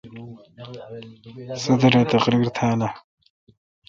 [1.63, 2.91] صدر اے°تقریر تھال اہ؟